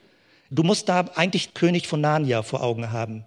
[0.52, 3.24] Du musst da eigentlich König von Narnia vor Augen haben.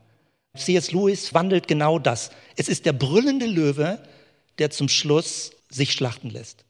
[0.56, 0.92] C.S.
[0.92, 2.30] Lewis wandelt genau das.
[2.56, 4.00] Es ist der brüllende Löwe,
[4.60, 6.66] der zum Schluss sich schlachten lässt.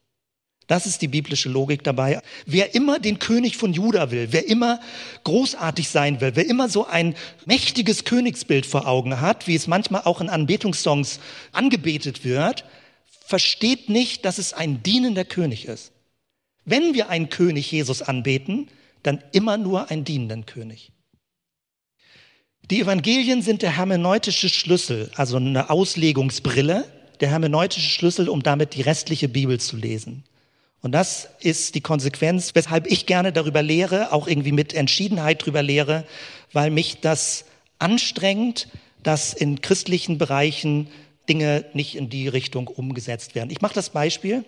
[0.68, 2.22] Das ist die biblische Logik dabei.
[2.46, 4.80] Wer immer den König von Juda will, wer immer
[5.26, 7.16] großartig sein will, wer immer so ein
[7.46, 11.20] mächtiges Königsbild vor Augen hat, wie es manchmal auch in Anbetungssongs
[11.52, 12.64] angebetet wird,
[13.26, 15.92] versteht nicht, dass es ein dienender König ist.
[16.64, 18.70] Wenn wir einen König Jesus anbeten,
[19.06, 20.92] dann immer nur einen dienenden König.
[22.72, 26.86] Die Evangelien sind der hermeneutische Schlüssel, also eine Auslegungsbrille,
[27.20, 30.24] der hermeneutische Schlüssel, um damit die restliche Bibel zu lesen.
[30.82, 35.64] Und das ist die Konsequenz, weshalb ich gerne darüber lehre, auch irgendwie mit Entschiedenheit darüber
[35.64, 36.06] lehre,
[36.54, 37.46] weil mich das
[37.80, 38.68] anstrengt,
[39.04, 40.88] dass in christlichen Bereichen
[41.30, 43.50] Dinge nicht in die Richtung umgesetzt werden.
[43.50, 44.44] Ich mache das Beispiel.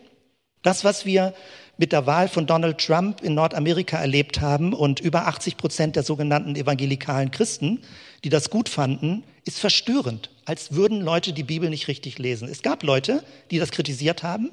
[0.64, 1.34] Das, was wir
[1.78, 6.04] mit der Wahl von Donald Trump in Nordamerika erlebt haben und über 80 Prozent der
[6.04, 7.82] sogenannten evangelikalen Christen,
[8.24, 12.50] die das gut fanden, ist verstörend, als würden Leute die Bibel nicht richtig lesen.
[12.50, 14.52] Es gab Leute, die das kritisiert haben,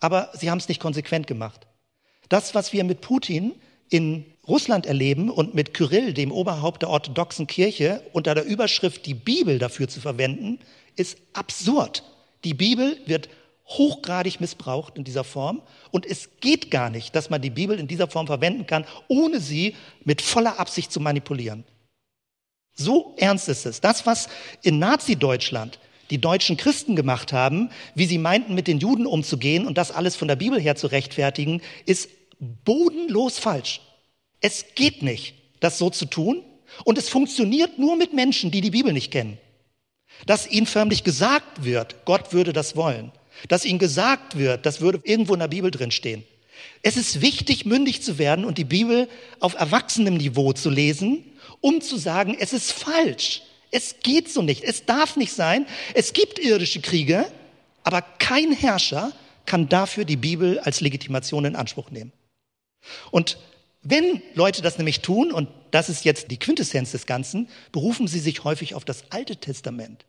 [0.00, 1.66] aber sie haben es nicht konsequent gemacht.
[2.28, 3.54] Das, was wir mit Putin
[3.88, 9.14] in Russland erleben und mit Kyrill, dem Oberhaupt der orthodoxen Kirche, unter der Überschrift die
[9.14, 10.58] Bibel dafür zu verwenden,
[10.96, 12.02] ist absurd.
[12.44, 13.28] Die Bibel wird
[13.68, 17.86] hochgradig missbraucht in dieser Form und es geht gar nicht, dass man die Bibel in
[17.86, 21.64] dieser Form verwenden kann, ohne sie mit voller Absicht zu manipulieren.
[22.74, 23.80] So ernst ist es.
[23.80, 24.28] Das, was
[24.62, 25.78] in Nazi-Deutschland
[26.10, 30.16] die deutschen Christen gemacht haben, wie sie meinten, mit den Juden umzugehen und das alles
[30.16, 33.82] von der Bibel her zu rechtfertigen, ist bodenlos falsch.
[34.40, 36.42] Es geht nicht, das so zu tun
[36.84, 39.36] und es funktioniert nur mit Menschen, die die Bibel nicht kennen.
[40.24, 43.12] Dass ihnen förmlich gesagt wird, Gott würde das wollen
[43.48, 46.24] dass ihnen gesagt wird, das würde irgendwo in der Bibel drin stehen.
[46.82, 49.08] Es ist wichtig, mündig zu werden und die Bibel
[49.40, 51.24] auf erwachsenem Niveau zu lesen,
[51.60, 53.42] um zu sagen, es ist falsch.
[53.70, 54.64] Es geht so nicht.
[54.64, 55.66] Es darf nicht sein.
[55.94, 57.30] Es gibt irdische Kriege,
[57.82, 59.12] aber kein Herrscher
[59.46, 62.12] kann dafür die Bibel als Legitimation in Anspruch nehmen.
[63.10, 63.38] Und
[63.82, 68.20] wenn Leute das nämlich tun, und das ist jetzt die Quintessenz des Ganzen, berufen sie
[68.20, 70.04] sich häufig auf das Alte Testament.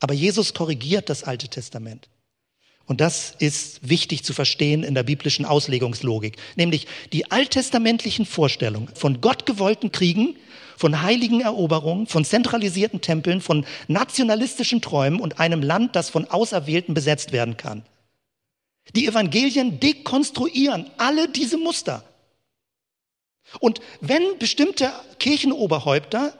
[0.00, 2.08] Aber Jesus korrigiert das Alte Testament.
[2.88, 6.38] Und das ist wichtig zu verstehen in der biblischen Auslegungslogik.
[6.56, 10.36] Nämlich die alttestamentlichen Vorstellungen von gottgewollten Kriegen,
[10.74, 16.94] von heiligen Eroberungen, von zentralisierten Tempeln, von nationalistischen Träumen und einem Land, das von Auserwählten
[16.94, 17.84] besetzt werden kann.
[18.96, 22.04] Die Evangelien dekonstruieren alle diese Muster.
[23.60, 26.32] Und wenn bestimmte Kirchenoberhäupter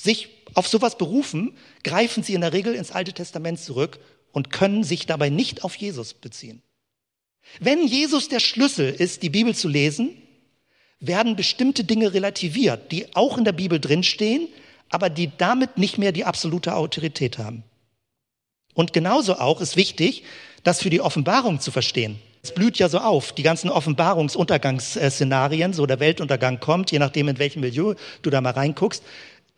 [0.00, 4.00] sich auf sowas berufen, greifen sie in der Regel ins Alte Testament zurück
[4.34, 6.60] und können sich dabei nicht auf Jesus beziehen.
[7.60, 10.10] Wenn Jesus der Schlüssel ist, die Bibel zu lesen,
[10.98, 14.48] werden bestimmte Dinge relativiert, die auch in der Bibel drinstehen,
[14.90, 17.62] aber die damit nicht mehr die absolute Autorität haben.
[18.74, 20.24] Und genauso auch ist wichtig,
[20.64, 22.18] das für die Offenbarung zu verstehen.
[22.42, 27.38] Es blüht ja so auf, die ganzen Offenbarungsuntergangsszenarien, so der Weltuntergang kommt, je nachdem, in
[27.38, 29.04] welchem Milieu du da mal reinguckst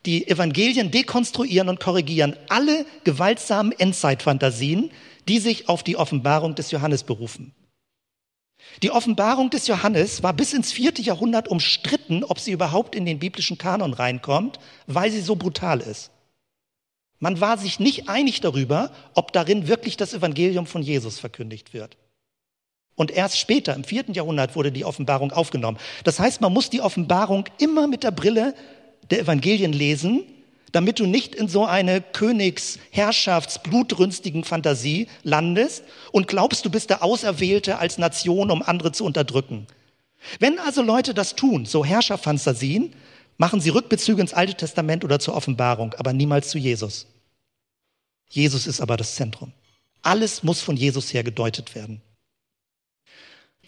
[0.07, 4.91] die Evangelien dekonstruieren und korrigieren alle gewaltsamen Endzeitfantasien,
[5.29, 7.55] die sich auf die Offenbarung des Johannes berufen.
[8.83, 13.19] Die Offenbarung des Johannes war bis ins vierte Jahrhundert umstritten, ob sie überhaupt in den
[13.19, 16.11] biblischen Kanon reinkommt, weil sie so brutal ist.
[17.19, 21.97] Man war sich nicht einig darüber, ob darin wirklich das Evangelium von Jesus verkündigt wird.
[22.95, 25.79] Und erst später, im vierten Jahrhundert, wurde die Offenbarung aufgenommen.
[26.05, 28.55] Das heißt, man muss die Offenbarung immer mit der Brille
[29.11, 30.25] der Evangelien lesen,
[30.73, 37.03] damit du nicht in so eine Königsherrschafts blutrünstigen Fantasie landest und glaubst, du bist der
[37.03, 39.67] Auserwählte als Nation, um andere zu unterdrücken.
[40.39, 42.93] Wenn also Leute das tun, so Herrscherfantasien,
[43.39, 47.07] machen sie Rückbezüge ins Alte Testament oder zur Offenbarung, aber niemals zu Jesus.
[48.29, 49.53] Jesus ist aber das Zentrum.
[50.03, 52.03] Alles muss von Jesus her gedeutet werden.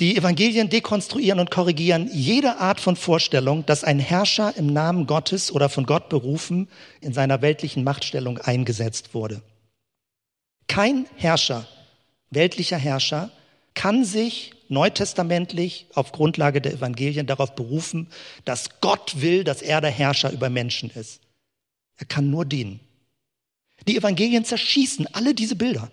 [0.01, 5.51] Die Evangelien dekonstruieren und korrigieren jede Art von Vorstellung, dass ein Herrscher im Namen Gottes
[5.51, 6.69] oder von Gott berufen
[7.01, 9.43] in seiner weltlichen Machtstellung eingesetzt wurde.
[10.69, 11.67] Kein Herrscher,
[12.31, 13.31] weltlicher Herrscher,
[13.75, 18.09] kann sich neutestamentlich auf Grundlage der Evangelien darauf berufen,
[18.45, 21.21] dass Gott will, dass er der Herrscher über Menschen ist.
[21.97, 22.79] Er kann nur dienen.
[23.89, 25.91] Die Evangelien zerschießen alle diese Bilder.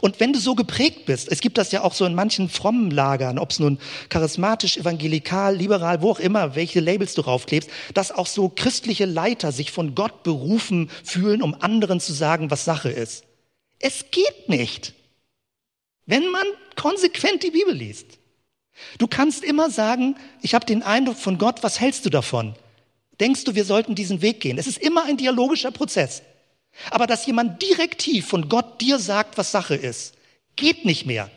[0.00, 2.90] Und wenn du so geprägt bist, es gibt das ja auch so in manchen frommen
[2.90, 8.12] Lagern, ob es nun charismatisch, evangelikal, liberal, wo auch immer, welche Labels du raufklebst, dass
[8.12, 12.90] auch so christliche Leiter sich von Gott berufen fühlen, um anderen zu sagen, was Sache
[12.90, 13.24] ist.
[13.78, 14.94] Es geht nicht,
[16.06, 18.18] wenn man konsequent die Bibel liest.
[18.98, 22.54] Du kannst immer sagen, ich habe den Eindruck von Gott, was hältst du davon?
[23.20, 24.58] Denkst du, wir sollten diesen Weg gehen?
[24.58, 26.22] Es ist immer ein dialogischer Prozess.
[26.90, 30.14] Aber dass jemand direktiv von Gott dir sagt, was Sache ist,
[30.56, 31.30] geht nicht mehr,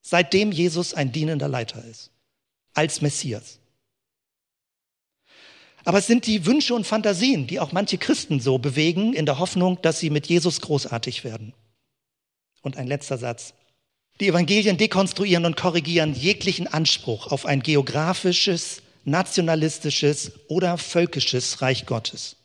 [0.00, 2.10] seitdem Jesus ein dienender Leiter ist,
[2.74, 3.58] als Messias.
[5.84, 9.38] Aber es sind die Wünsche und Fantasien, die auch manche Christen so bewegen, in der
[9.38, 11.54] Hoffnung, dass sie mit Jesus großartig werden.
[12.60, 13.54] Und ein letzter Satz.
[14.20, 22.36] Die Evangelien dekonstruieren und korrigieren jeglichen Anspruch auf ein geografisches, nationalistisches oder völkisches Reich Gottes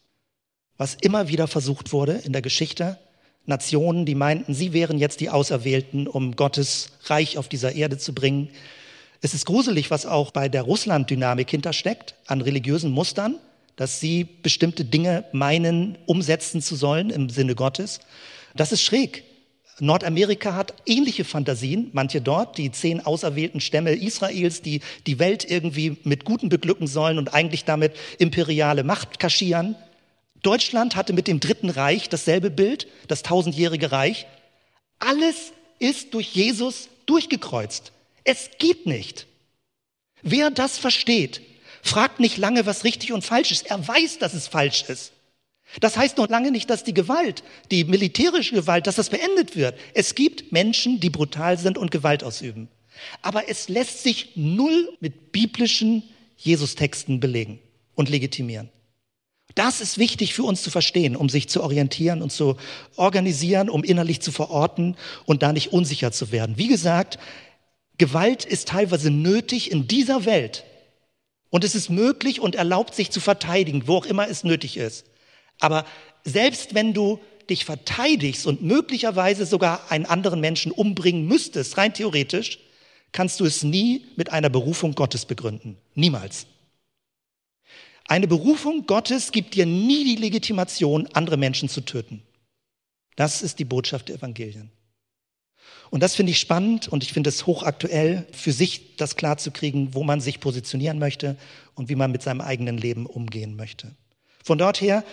[0.78, 2.98] was immer wieder versucht wurde in der Geschichte.
[3.46, 8.14] Nationen, die meinten, sie wären jetzt die Auserwählten, um Gottes Reich auf dieser Erde zu
[8.14, 8.50] bringen.
[9.22, 13.38] Es ist gruselig, was auch bei der Russland-Dynamik hintersteckt, an religiösen Mustern,
[13.78, 18.00] dass sie bestimmte Dinge meinen, umsetzen zu sollen im Sinne Gottes.
[18.56, 19.24] Das ist schräg.
[19.80, 25.98] Nordamerika hat ähnliche Fantasien, manche dort, die zehn auserwählten Stämme Israels, die die Welt irgendwie
[26.04, 29.76] mit Guten beglücken sollen und eigentlich damit imperiale Macht kaschieren.
[30.44, 34.28] Deutschland hatte mit dem Dritten Reich dasselbe Bild, das tausendjährige Reich.
[35.00, 37.92] Alles ist durch Jesus durchgekreuzt.
[38.24, 39.28] Es geht nicht.
[40.22, 41.42] Wer das versteht,
[41.82, 43.68] fragt nicht lange, was richtig und falsch ist.
[43.68, 45.14] Er weiß, dass es falsch ist.
[45.82, 49.78] Das heißt noch lange nicht, dass die Gewalt, die militärische Gewalt, dass das beendet wird.
[49.94, 52.70] Es gibt Menschen, die brutal sind und Gewalt ausüben.
[53.22, 56.04] Aber es lässt sich null mit biblischen
[56.38, 57.60] Jesus-Texten belegen
[57.96, 58.70] und legitimieren.
[59.58, 62.58] Das ist wichtig für uns zu verstehen, um sich zu orientieren und zu
[62.96, 64.96] organisieren, um innerlich zu verorten
[65.26, 66.60] und da nicht unsicher zu werden.
[66.60, 67.18] Wie gesagt,
[67.98, 70.64] Gewalt ist teilweise nötig in dieser Welt.
[71.50, 75.08] Und es ist möglich und erlaubt, sich zu verteidigen, wo auch immer es nötig ist.
[75.60, 75.86] Aber
[76.24, 82.60] selbst wenn du dich verteidigst und möglicherweise sogar einen anderen Menschen umbringen müsstest, rein theoretisch,
[83.12, 85.78] kannst du es nie mit einer Berufung Gottes begründen.
[85.96, 86.46] Niemals.
[88.08, 92.24] Eine Berufung Gottes gibt dir nie die Legitimation, andere Menschen zu töten.
[93.18, 94.72] Das ist die Botschaft der Evangelien.
[95.90, 100.04] Und das finde ich spannend und ich finde es hochaktuell, für sich das klarzukriegen, wo
[100.04, 101.38] man sich positionieren möchte
[101.76, 103.96] und wie man mit seinem eigenen Leben umgehen möchte.
[104.44, 105.04] Von dort her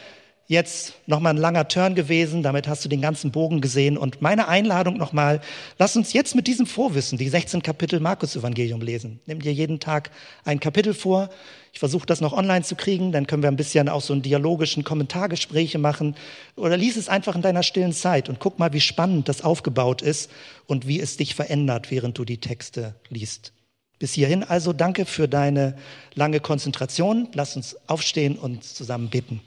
[0.46, 3.96] jetzt nochmal ein langer Turn gewesen, damit hast du den ganzen Bogen gesehen.
[3.96, 5.40] Und meine Einladung nochmal,
[5.78, 9.20] lass uns jetzt mit diesem Vorwissen die 16 Kapitel Markus-Evangelium lesen.
[9.26, 10.10] Nimm dir jeden Tag
[10.44, 11.30] ein Kapitel vor.
[11.72, 14.22] Ich versuche das noch online zu kriegen, dann können wir ein bisschen auch so einen
[14.22, 16.14] dialogischen Kommentargespräche machen.
[16.56, 20.02] Oder lies es einfach in deiner stillen Zeit und guck mal, wie spannend das aufgebaut
[20.02, 20.30] ist
[20.66, 23.52] und wie es dich verändert, während du die Texte liest.
[23.98, 25.76] Bis hierhin also danke für deine
[26.14, 27.28] lange Konzentration.
[27.32, 29.40] Lass uns aufstehen und zusammen beten.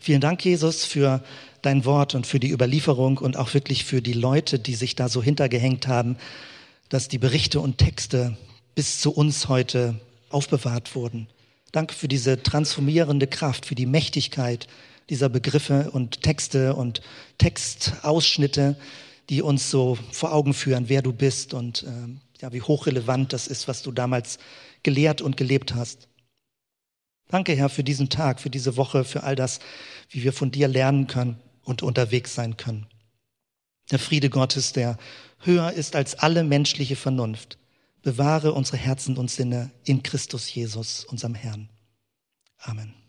[0.00, 1.22] Vielen Dank, Jesus, für
[1.62, 5.08] dein Wort und für die Überlieferung und auch wirklich für die Leute, die sich da
[5.08, 6.16] so hintergehängt haben,
[6.88, 8.36] dass die Berichte und Texte
[8.74, 9.98] bis zu uns heute
[10.30, 11.28] aufbewahrt wurden.
[11.72, 14.68] Danke für diese transformierende Kraft, für die Mächtigkeit
[15.10, 17.00] dieser Begriffe und Texte und
[17.38, 18.76] Textausschnitte,
[19.30, 23.46] die uns so vor Augen führen, wer du bist und äh, ja, wie hochrelevant das
[23.46, 24.38] ist, was du damals
[24.82, 26.08] gelehrt und gelebt hast.
[27.28, 29.60] Danke, Herr, für diesen Tag, für diese Woche, für all das,
[30.10, 32.86] wie wir von dir lernen können und unterwegs sein können.
[33.90, 34.98] Der Friede Gottes, der
[35.40, 37.58] höher ist als alle menschliche Vernunft,
[38.02, 41.70] bewahre unsere Herzen und Sinne in Christus Jesus, unserem Herrn.
[42.58, 43.03] Amen.